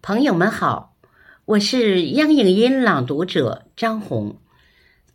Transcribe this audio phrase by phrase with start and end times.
[0.00, 0.96] 朋友们好，
[1.44, 4.40] 我是央影音朗读者张红。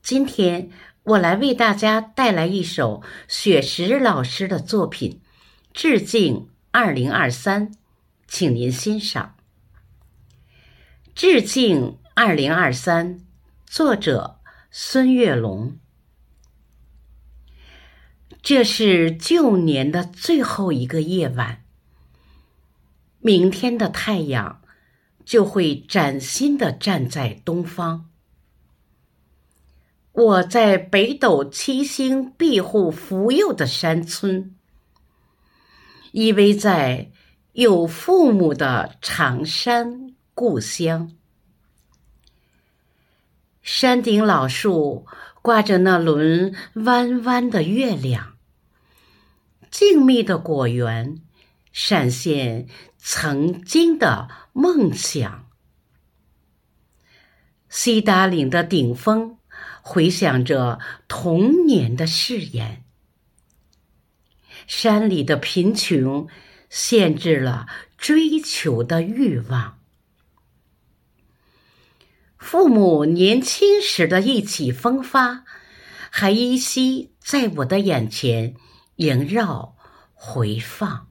[0.04, 0.70] 今天
[1.04, 5.22] 我来为大家带来一首雪石老师的作品，
[5.74, 7.72] 致敬二零二三，
[8.28, 9.36] 请您欣赏。
[11.16, 13.22] 致敬二零二三，
[13.66, 14.40] 作者
[14.70, 15.78] 孙月龙。
[18.42, 21.64] 这是旧年的最后一个夜晚，
[23.20, 24.60] 明天的太阳。
[25.26, 28.10] 就会崭新的站在东方。
[30.12, 34.56] 我在北斗七星庇护福佑的山村，
[36.12, 37.12] 依偎在
[37.54, 41.12] 有父母的长山故乡。
[43.64, 45.08] 山顶老树
[45.42, 48.34] 挂着那轮弯弯的月亮，
[49.72, 51.22] 静谧的果园
[51.74, 54.30] 闪现曾经的。
[54.56, 55.50] 梦想，
[57.68, 59.40] 西达岭的顶峰
[59.82, 62.84] 回响着童年的誓言。
[64.68, 66.28] 山里的贫穷
[66.70, 67.66] 限制了
[67.98, 69.80] 追求的欲望。
[72.38, 75.46] 父母年轻时的意气风发，
[76.12, 78.56] 还依稀在我的眼前
[78.98, 79.76] 萦绕
[80.14, 81.08] 回放。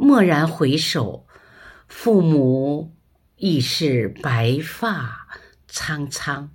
[0.00, 1.26] 蓦然回首。
[1.86, 2.96] 父母
[3.36, 5.26] 已是白发
[5.66, 6.50] 苍苍，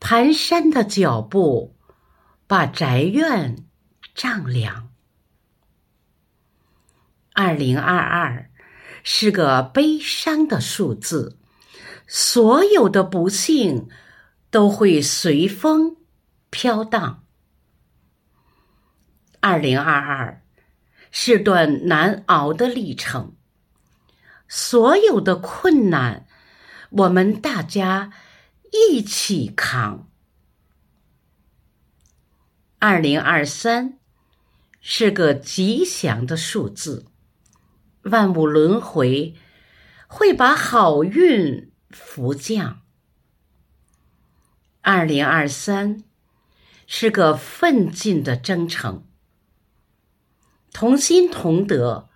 [0.00, 1.76] 蹒跚的脚步
[2.48, 3.64] 把宅院
[4.12, 4.90] 丈量。
[7.32, 8.50] 二零二二
[9.04, 11.38] 是个悲伤的数字，
[12.08, 13.88] 所有的不幸
[14.50, 15.96] 都会随风
[16.50, 17.24] 飘荡。
[19.40, 20.42] 二零二二。
[21.18, 23.34] 是段难熬的历程，
[24.46, 26.26] 所有的困难，
[26.90, 28.12] 我们大家
[28.70, 30.10] 一起扛。
[32.78, 33.98] 二零二三
[34.82, 37.06] 是个吉祥的数字，
[38.02, 39.34] 万物轮回
[40.06, 42.82] 会把好运福降。
[44.82, 46.04] 二零二三
[46.86, 49.06] 是个奋进的征程。
[50.76, 52.10] 同心同德，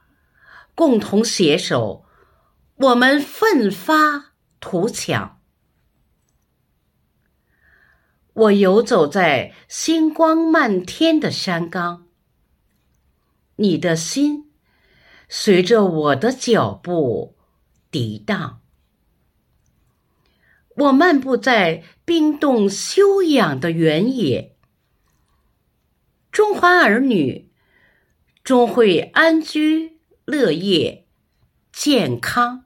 [0.74, 2.04] 共同携手，
[2.76, 5.40] 我们奋发图强。
[8.34, 12.06] 我游走在星光漫天的山岗，
[13.56, 14.52] 你的心
[15.26, 17.38] 随着我的脚步
[17.90, 18.60] 涤荡。
[20.76, 24.54] 我漫步在冰冻休养的原野，
[26.30, 27.49] 中华儿女。
[28.42, 31.04] 终会安居乐业，
[31.72, 32.64] 健康。